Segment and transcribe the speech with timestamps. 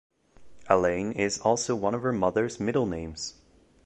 [0.67, 3.35] Alleyne is also one of her mother's middle names.